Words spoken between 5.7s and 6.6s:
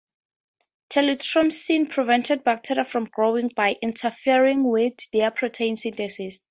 synthesis.